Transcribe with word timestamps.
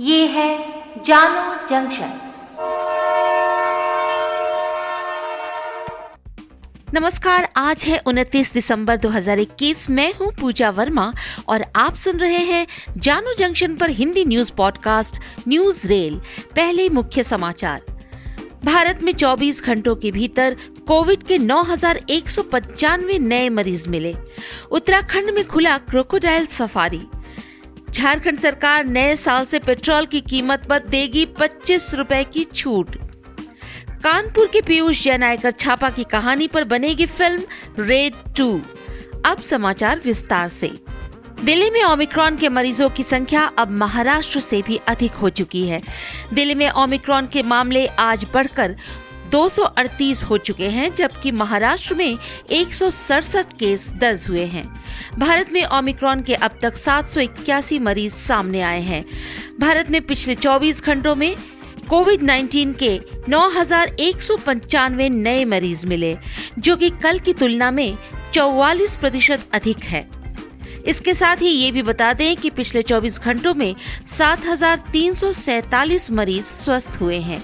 ये 0.00 0.26
है 0.26 0.82
जानो 1.06 1.66
जंक्शन। 1.66 2.32
नमस्कार, 6.94 7.48
आज 7.56 7.84
है 7.84 8.02
29 8.06 8.52
दिसंबर 8.52 8.96
2021 8.96 9.90
मैं 9.90 10.14
हूँ 10.14 10.32
पूजा 10.40 10.70
वर्मा 10.70 11.12
और 11.48 11.64
आप 11.76 11.94
सुन 11.94 12.16
रहे 12.16 12.38
हैं 12.38 12.66
जानो 12.96 13.34
जंक्शन 13.34 13.76
पर 13.76 13.90
Hindi 13.90 14.24
news 14.24 14.52
podcast, 14.52 15.18
news 15.48 15.86
rail. 15.86 16.20
पहले 16.56 16.88
मुख्य 16.88 17.24
समाचार। 17.24 17.82
भारत 18.64 19.00
में 19.02 19.12
24 19.12 19.64
घंटों 19.64 19.96
के 19.96 20.10
भीतर 20.10 20.56
कोविड 20.88 21.22
के 21.22 21.38
नौ 21.38 21.66
नए 23.18 23.48
मरीज़ 23.48 23.88
मिले। 23.88 24.16
उत्तराखंड 24.70 25.30
में 25.30 25.48
खुला 25.48 25.78
क्रोकोडाइल 25.78 26.46
सफारी। 26.46 27.02
झारखंड 27.96 28.38
सरकार 28.38 28.84
नए 28.84 29.14
साल 29.16 29.44
से 29.44 29.58
पेट्रोल 29.58 30.06
की 30.06 30.20
कीमत 30.20 30.66
पर 30.66 30.82
देगी 30.82 31.24
पच्चीस 31.38 31.94
रुपए 31.94 32.22
की 32.24 32.44
छूट। 32.44 32.96
कानपुर 34.04 34.46
के 34.46 34.60
पीयूष 34.60 35.02
जैन 35.02 35.22
आयकर 35.22 35.50
छापा 35.50 35.90
की 35.90 36.04
कहानी 36.04 36.46
पर 36.46 36.64
बनेगी 36.64 37.06
फ़िल्म 37.06 37.82
रेड 37.82 38.14
टू। 38.36 38.60
अब 39.26 39.38
समाचार 39.38 40.00
विस्तार 40.04 40.48
से। 40.48 40.70
दिल्ली 41.44 41.70
में 41.70 41.82
ओमिक्रॉन 41.84 42.36
के 42.36 42.48
मरीजों 42.48 42.88
की 42.90 43.02
संख्या 43.02 43.44
अब 43.58 43.70
महाराष्ट्र 43.70 44.40
से 44.40 44.62
भी 44.62 44.76
अधिक 44.88 45.12
हो 45.12 45.30
चुकी 45.30 45.66
है। 45.68 45.82
दिल्ली 46.34 46.54
में 46.54 46.68
ओमिक्रॉन 46.70 47.26
के 47.26 47.42
मामले 47.42 47.86
आज 47.86 48.26
बढ़कर 48.34 48.76
238 49.30 50.22
हो 50.24 50.38
चुके 50.38 50.68
हैं, 50.68 50.94
जबकि 50.94 51.32
महाराष्ट्र 51.32 51.94
में 51.94 52.18
एक 52.50 52.74
सौ 52.74 52.90
सड़सठ 52.90 53.52
केस 53.58 53.88
दर्ज 53.90 54.26
हुए 54.28 54.44
हैं। 54.44 54.64
भारत 55.18 55.50
में 55.52 55.64
ओमिक्रॉन 55.64 56.22
के 56.22 56.34
अब 56.34 56.58
तक 56.62 56.76
सात 56.76 57.08
सौ 57.08 57.20
इक्यासी 57.20 57.78
मरीज़ 57.78 58.14
सामने 58.14 58.60
आए 58.60 58.80
हैं। 58.80 59.04
भारत 59.60 59.90
में 59.90 60.00
पिछले 60.02 60.34
24 60.34 60.82
घंटों 60.84 61.14
में 61.14 61.34
कोविड 61.88 62.22
19 62.22 62.74
के 62.74 62.98
नौ 63.28 63.48
हज़ार 63.50 63.96
एक 64.00 64.22
सौ 64.22 64.36
पंचानवे 64.36 65.08
नए 65.08 65.44
मरीज़ 65.44 65.86
मिले, 65.86 66.16
जो 66.58 66.76
कि 66.76 66.90
कल 67.02 67.18
की 67.18 67.32
तुलना 67.32 67.70
में 67.70 67.96
44 68.32 68.96
प्रतिशत 68.96 69.48
अधिक 69.54 69.84
है। 69.84 70.15
इसके 70.86 71.14
साथ 71.14 71.36
ही 71.36 71.48
ये 71.48 71.70
भी 71.72 71.82
बता 71.82 72.12
दें 72.12 72.36
कि 72.36 72.50
पिछले 72.50 72.82
24 72.82 73.18
घंटों 73.20 73.54
में 73.54 73.74
सात 74.10 74.46
मरीज़ 76.10 76.44
स्वस्थ 76.44 77.00
हुए 77.00 77.18
हैं। 77.18 77.42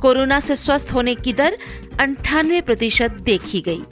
कोरोना 0.00 0.40
से 0.40 0.56
स्वस्थ 0.56 0.92
होने 0.92 1.14
की 1.14 1.32
दर 1.32 1.58
अंठानवे 2.00 2.60
प्रतिशत 2.60 3.10
देखी 3.10 3.60
गई। 3.60 3.82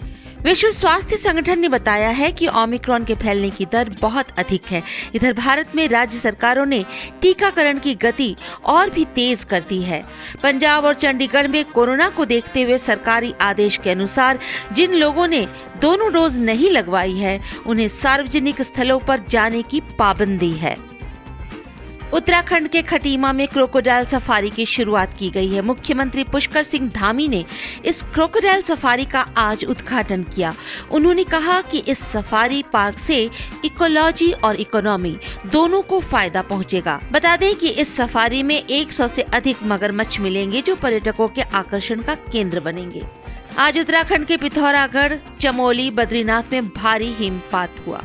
विश्व 0.44 0.70
स्वास्थ्य 0.70 1.16
संगठन 1.16 1.58
ने 1.58 1.68
बताया 1.68 2.08
है 2.08 2.30
कि 2.32 2.46
ओमिक्रॉन 2.48 3.04
के 3.04 3.14
फैलने 3.14 3.50
की 3.50 3.64
दर 3.64 3.88
बहुत 4.00 4.26
अधिक 4.38 4.66
है। 4.66 4.82
इधर 5.14 5.32
भारत 5.32 5.74
में 5.74 5.86
राज्य 5.88 6.18
सरकारों 6.18 6.64
ने 6.66 6.84
टीकाकरण 7.22 7.78
की 7.78 7.94
गति 7.94 8.34
और 8.64 8.90
भी 8.90 9.04
तेज 9.04 9.44
कर 9.44 9.60
दी 9.60 9.82
है। 9.82 10.04
पंजाब 10.42 10.84
और 10.84 10.94
चंडीगढ़ 10.94 11.48
में 11.48 11.64
कोरोना 11.64 12.08
को 12.08 12.24
देखते 12.24 12.62
हुए 12.62 12.78
सरकारी 12.78 13.34
आदेश 13.40 13.76
के 13.76 13.90
अनुसार 13.90 14.38
जिन 14.72 14.94
लोगों 14.94 15.26
ने 15.26 15.46
दोनों 15.80 16.12
डोज 16.12 16.38
नहीं 16.38 16.70
लगवाई 16.70 17.14
है, 17.14 17.40
उन्हें 17.66 17.88
सार्वजनिक 17.88 18.62
स्थलों 18.62 18.98
पर 18.98 19.20
जाने 19.20 19.62
की 19.62 19.80
पाबंदी 19.98 20.52
है। 20.52 20.89
उत्तराखंड 22.14 22.68
के 22.68 22.80
खटीमा 22.82 23.32
में 23.32 23.46
क्रोकोडाइल 23.48 24.04
सफारी 24.04 24.50
की 24.50 24.64
शुरुआत 24.66 25.10
की 25.18 25.28
गई 25.30 25.48
है। 25.48 25.60
मुख्यमंत्री 25.62 26.24
पुष्कर 26.24 26.62
सिंह 26.62 26.90
धामी 26.90 27.28
ने 27.28 27.44
इस 27.84 28.02
क्रोकोडाइल 28.02 28.62
सफारी 28.62 29.04
का 29.04 29.20
आज 29.36 29.64
उद्घाटन 29.64 30.22
किया। 30.22 30.54
उन्होंने 30.90 31.24
कहा 31.24 31.60
कि 31.62 31.78
इस 31.78 31.98
सफारी 31.98 32.62
पार्क 32.72 32.98
से 32.98 33.18
इकोलॉजी 33.64 34.30
और 34.32 34.56
इकोनॉमी 34.56 35.16
दोनों 35.46 35.82
को 35.82 36.00
फ़ायदा 36.00 36.42
पहुंचेगा। 36.42 37.00
बता 37.12 37.36
दें 37.36 37.54
कि 37.54 37.68
इस 37.68 37.96
सफारी 37.96 38.42
में 38.42 38.62
100 38.62 39.08
से 39.08 39.22
अधिक 39.22 39.56
मगरमच्छ 39.64 40.20
मिलेंगे 40.20 40.62
जो 40.62 40.76
पर्यटकों 40.76 41.28
के 41.28 41.42
आकर्षण 41.42 42.02
का 42.02 42.14
केंद्र 42.14 42.60
बनेंगे। 42.60 43.06
आज 43.58 43.78
उत्तराखंड 43.78 44.26
के 44.26 44.36
पिथौरागढ़, 44.36 45.12
चमोली, 45.40 45.90
बद्रीनाथ 45.90 46.52
में 46.52 46.68
भारी 46.68 47.12
हिमपात 47.12 47.86
हुआ। 47.86 48.02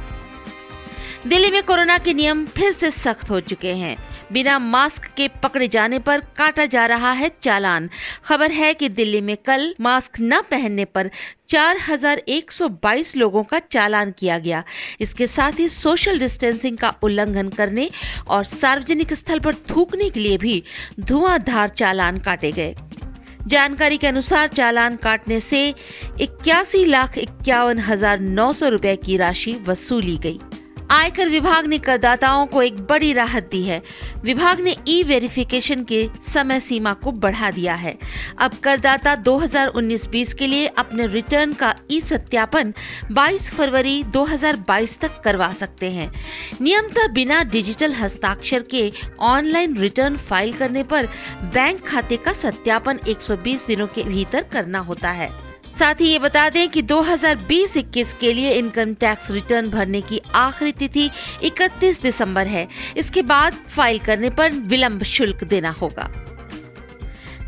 दिल्ली 1.28 1.50
में 1.52 1.64
कोरोना 1.64 1.98
के 1.98 2.14
नियम 2.14 2.46
फिर 2.48 2.72
से 2.72 2.90
सख्त 2.92 3.30
हो 3.30 3.40
चुके 3.42 3.72
हैं। 3.74 3.96
बिना 4.32 4.58
मास्क 4.60 5.06
के 5.18 5.28
पकड़े 5.44 5.68
जाने 5.68 6.00
पर 6.00 6.20
काटा 6.38 6.66
जा 6.66 6.86
रहा 6.86 7.12
है 7.12 7.30
चालान। 7.42 7.90
खबर 8.26 8.52
है 8.52 8.74
कि 8.74 8.90
दिल्ली 8.90 9.22
में 9.22 9.36
कल 9.38 9.74
मास्क 9.82 10.20
न 10.22 10.42
पहनने 10.52 10.86
पर 10.86 11.10
4,122 11.50 13.16
लोगों 13.18 13.44
का 13.44 13.60
चालान 13.62 14.12
किया 14.12 14.38
गया। 14.40 14.64
इसके 15.02 15.28
साथ 15.28 15.60
ही 15.60 15.70
सोशल 15.70 16.20
डिस्टेंसिंग 16.20 16.78
का 16.78 16.94
उल्लंघन 17.04 17.50
करने 17.50 17.90
और 18.28 18.44
सार्वजनिक 18.46 19.14
स्थल 19.14 19.40
पर 19.40 19.56
थूकने 19.70 20.10
के 20.10 20.20
लिए 20.20 20.38
भी 20.38 20.64
धुआंधार 21.00 21.70
चालान 21.70 22.20
काटे 22.20 22.52
गए। 22.52 22.76
जानकारी 23.48 23.98
के 23.98 24.08
अनुसार 24.08 24.48
चालान 24.48 24.96
काटने 24.96 25.40
से 25.40 25.68
इक्यासी 26.22 26.86
लाख 26.86 27.18
इक्यावन 27.18 27.80
हज़ार 27.80 28.20
नौ 28.20 28.52
सौ 28.54 28.70
रूपए 28.70 28.96
की 28.96 29.18
राशि 29.18 29.54
वसूली 29.68 30.18
गई। 30.18 30.40
आयकर 30.92 31.28
विभाग 31.28 31.66
ने 31.66 31.78
करदाताओं 31.78 32.46
को 32.46 32.62
एक 32.62 32.80
बड़ी 32.80 33.14
राहत 33.14 33.48
दी 33.52 33.64
है। 33.64 33.82
विभाग 34.24 34.60
ने 34.60 34.76
ई 34.88 35.04
वेरिफिकेशन 35.04 35.84
के 35.84 36.10
समय 36.34 36.60
सीमा 36.60 36.94
को 36.94 37.12
बढ़ा 37.12 37.52
दिया 37.52 37.76
है। 37.76 37.98
अब 38.38 38.54
करदाता 38.54 39.16
2019-20 39.16 40.34
के 40.34 40.48
लिए 40.48 40.68
अपने 40.68 41.08
रिटर्न 41.08 41.54
का 41.54 41.76
ई 41.92 42.02
सत्यापन 42.02 42.74
22 43.12 43.50
फरवरी 43.50 44.04
2022 44.04 45.00
तक 45.00 45.22
करवा 45.22 45.54
सकते 45.54 45.92
हैं। 45.92 46.12
नियमतः 46.62 47.08
बिना 47.08 47.44
डिजिटल 47.44 47.94
हस्ताक्षर 47.94 48.62
के 48.62 48.92
ऑनलाइन 49.20 49.78
रिटर्न 49.78 50.18
फ़ाइल 50.18 50.54
करने 50.54 50.84
पर 50.84 51.06
बैंक 51.44 51.88
खाते 51.88 52.18
का 52.18 52.34
सत्यापन 52.34 53.00
120 53.08 53.68
दिनों 53.68 53.88
के 53.88 54.04
भीतर 54.04 54.44
करना 54.44 54.80
होता 54.80 55.12
है। 55.12 55.45
साथ 55.80 56.02
ही 56.02 56.08
ये 56.08 56.20
बता 56.20 56.48
दें 56.50 56.68
कि 56.70 56.82
2020-21 56.82 58.14
के 58.14 58.34
लिए 58.34 58.52
इनकम 58.52 58.94
टैक्स 58.94 59.32
रिटर्न 59.32 59.70
भरने 59.70 60.02
की 60.02 60.22
आखिरी 60.36 60.72
तिथि 60.72 61.10
31 61.44 62.02
दिसंबर 62.02 62.48
है। 62.48 62.68
इसके 62.98 63.22
बाद 63.24 63.54
फ़ाइल 63.76 64.00
करने 64.00 64.30
पर 64.30 64.52
विलंब 64.52 65.04
शुल्क 65.04 65.44
देना 65.44 65.72
होगा। 65.72 66.10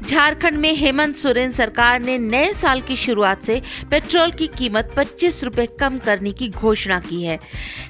झारखंड 0.07 0.57
में 0.57 0.73
हेमंत 0.75 1.15
सोरेन 1.15 1.51
सरकार 1.51 1.99
ने 1.99 2.17
नए 2.17 2.53
साल 2.53 2.81
की 2.81 2.95
शुरुआत 2.95 3.41
से 3.41 3.61
पेट्रोल 3.91 4.31
की 4.31 4.47
कीमत 4.47 4.91
पच्चीस 4.97 5.43
रूपए 5.43 5.65
कम 5.79 5.97
करने 5.97 6.31
की 6.31 6.47
घोषणा 6.49 6.99
की 6.99 7.21
है। 7.23 7.39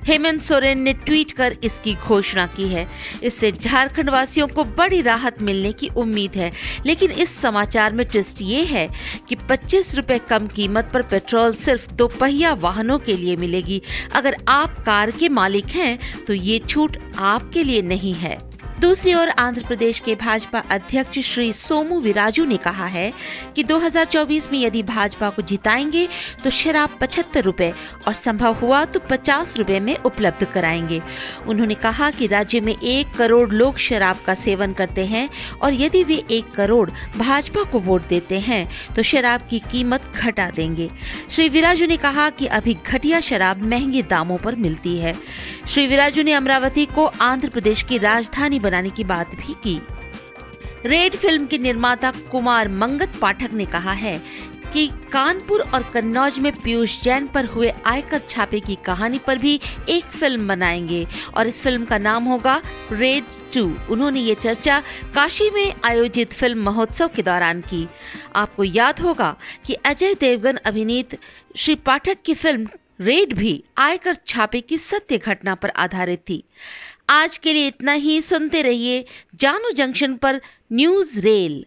हेमंत 0.05 0.41
सोरेन 0.41 0.81
ने 0.81 0.93
ट्वीट 0.95 1.31
कर 1.31 1.55
इसकी 1.63 1.93
घोषणा 1.95 2.45
की 2.47 2.67
है। 2.69 2.87
इससे 3.23 3.51
झारखंड 3.51 4.09
वासियों 4.09 4.47
को 4.47 4.63
बड़ी 4.63 5.01
राहत 5.01 5.41
मिलने 5.41 5.71
की 5.71 5.89
उम्मीद 5.97 6.35
है। 6.35 6.51
लेकिन 6.85 7.11
इस 7.11 7.37
समाचार 7.41 7.93
में 7.93 8.05
ट्विस्ट 8.05 8.41
ये 8.41 8.63
है 8.63 8.87
कि 9.29 9.35
पच्चीस 9.49 9.95
रूपए 9.95 10.19
कम 10.19 10.47
कीमत 10.47 10.89
पर 10.93 11.01
पेट्रोल 11.01 11.53
सिर्फ़ 11.55 11.91
दोपहिया 11.93 12.53
वाहनों 12.57 12.99
के 12.99 13.17
लिए 13.17 13.35
मिलेगी। 13.35 13.81
अगर 14.15 14.37
आप 14.49 14.83
कार 14.85 15.11
के 15.11 15.29
मालिक 15.29 15.65
हैं 15.75 15.97
तो 16.25 16.33
ये 16.33 16.59
छूट 16.59 16.97
आपके 17.19 17.63
लिए 17.63 17.81
नहीं 17.83 18.13
है। 18.15 18.37
दूसरी 18.79 19.13
ओर 19.13 19.29
आंध्र 19.29 19.63
प्रदेश 19.67 19.99
के 19.99 20.13
भाजपा 20.15 20.59
अध्यक्ष 20.71 21.19
श्री 21.19 21.53
सोमू 21.53 21.99
विराजू 21.99 22.43
ने 22.45 22.57
कहा 22.57 22.85
है 22.85 23.11
कि 23.55 23.63
2024 23.63 24.51
में 24.51 24.59
यदि 24.59 24.83
भाजपा 24.83 25.29
को 25.29 25.41
जिताएँगे 25.41 26.07
तो 26.43 26.49
शराब 26.49 26.97
पचहत्तर 27.01 27.43
रूपए 27.43 27.71
और 28.07 28.13
संभव 28.13 28.53
हुआ 28.53 28.83
तो 28.85 28.99
पचास 28.99 29.55
रूपए 29.57 29.79
में 29.79 29.95
उपलब्ध 29.95 30.45
कराएँगे। 30.45 31.01
उन्होंने 31.47 31.75
कहा 31.75 32.11
कि 32.11 32.27
राज्य 32.27 32.59
में 32.59 32.73
एक 32.73 33.15
करोड़ 33.17 33.49
लोग 33.49 33.77
शराब 33.77 34.19
का 34.25 34.33
सेवन 34.33 34.73
करते 34.73 35.05
हैं 35.05 35.29
और 35.61 35.73
यदि 35.73 36.03
वे 36.03 36.23
एक 36.31 36.51
करोड़ 36.51 36.89
भाजपा 37.17 37.63
को 37.63 37.79
वोट 37.79 38.07
देते 38.07 38.39
हैं 38.39 38.67
तो 38.95 39.03
शराब 39.03 39.47
की 39.49 39.59
कीमत 39.71 40.11
घटा 40.15 40.49
देंगे। 40.49 40.89
श्री 41.29 41.49
विराजू 41.49 41.85
ने 41.85 41.97
कहा 41.97 42.29
कि 42.29 42.45
अभी 42.45 42.77
घटिया 42.85 43.21
शराब 43.21 43.63
महँगे 43.63 44.01
दामों 44.01 44.37
पर 44.37 44.55
मिलती 44.55 44.97
है। 44.97 45.15
श्री 45.67 45.87
विराजू 45.87 46.23
ने 46.23 46.33
अमरावती 46.33 46.85
को 46.85 47.05
आंध्र 47.21 47.49
प्रदेश 47.49 47.81
की 47.83 47.97
राजधानी 47.97 48.59
बनाने 48.69 48.89
की 48.89 49.03
बात 49.05 49.35
भी 49.35 49.53
की। 49.63 49.79
रेड 50.85 51.15
फ़िल्म 51.15 51.45
के 51.45 51.57
निर्माता 51.57 52.11
कुमार 52.31 52.67
मंगत 52.71 53.17
पाठक 53.21 53.53
ने 53.53 53.65
कहा 53.65 53.91
है 53.93 54.17
कि 54.73 54.87
कानपुर 55.11 55.61
और 55.73 55.83
कन्नौज 55.93 56.37
में 56.39 56.51
पीयूष 56.53 57.01
जैन 57.01 57.27
पर 57.27 57.45
हुए 57.45 57.71
आयकर 57.85 58.21
छापे 58.29 58.59
की 58.59 58.75
कहानी 58.85 59.19
पर 59.27 59.37
भी 59.37 59.59
एक 59.89 60.03
फ़िल्म 60.03 60.47
बनाएँगे 60.47 61.05
और 61.37 61.47
इस 61.47 61.61
फ़िल्म 61.63 61.85
का 61.85 61.97
नाम 61.97 62.23
होगा 62.23 62.61
रेड 62.91 63.23
टू। 63.53 63.63
उन्होंने 63.89 64.19
ये 64.19 64.35
चर्चा 64.35 64.79
काशी 65.15 65.49
में 65.49 65.73
आयोजित 65.85 66.33
फ़िल्म 66.33 66.63
महोत्सव 66.63 67.09
के 67.15 67.21
दौरान 67.23 67.61
की। 67.61 67.87
आपको 68.35 68.63
याद 68.63 68.99
होगा 68.99 69.35
कि 69.65 69.73
अजय 69.85 70.13
देवगन 70.13 70.59
अभिनीत 70.65 71.17
श्री 71.55 71.75
पाठक 71.75 72.17
की 72.25 72.33
फ़िल्म 72.33 72.67
रेड 73.01 73.33
भी 73.33 73.63
आयकर 73.77 74.15
छापे 74.27 74.61
की 74.61 74.77
सत्य 74.77 75.17
घटना 75.17 75.55
पर 75.55 75.69
आधारित 75.69 76.19
थी। 76.29 76.43
आज 77.09 77.37
के 77.37 77.53
लिए 77.53 77.67
इतना 77.67 77.91
ही। 77.91 78.21
सुनते 78.21 78.61
रहिए 78.61 79.05
जानू 79.35 79.71
जंक्शन 79.71 80.15
पर 80.15 80.41
न्यूज़ 80.73 81.19
रेल। 81.19 81.65